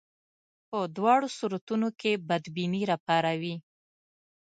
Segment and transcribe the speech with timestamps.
[0.69, 3.55] په دواړو صورتونو کې بدبیني راپاروي.